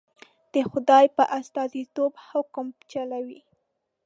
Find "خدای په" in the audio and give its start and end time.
0.69-1.23